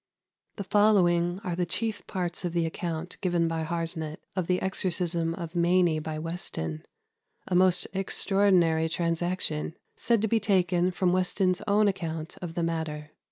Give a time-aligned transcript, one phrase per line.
[0.55, 5.35] ]The following are the chief parts of the account given by Harsnet of the exorcism
[5.35, 6.83] of Mainy by Weston
[7.47, 13.11] a most extraordinary transaction, said to be taken from Weston's own account of the matter.